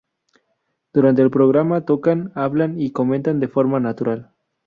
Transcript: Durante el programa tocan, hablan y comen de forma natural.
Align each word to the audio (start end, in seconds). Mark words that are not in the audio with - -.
Durante 0.93 1.21
el 1.21 1.29
programa 1.29 1.85
tocan, 1.85 2.31
hablan 2.33 2.79
y 2.79 2.89
comen 2.91 3.21
de 3.21 3.47
forma 3.47 3.79
natural. 3.79 4.31